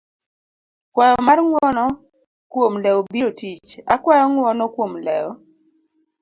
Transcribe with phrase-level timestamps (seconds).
[0.93, 1.85] kwayo mar ng'uono
[2.51, 5.31] kuom lewo biro tich, akwayo ng'uono kuom lewo